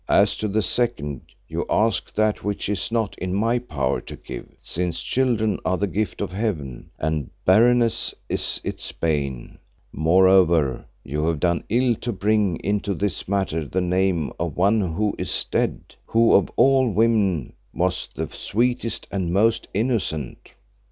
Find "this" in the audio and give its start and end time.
12.95-13.27